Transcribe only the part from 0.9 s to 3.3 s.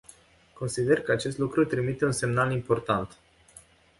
că acest lucru trimite un semnal important.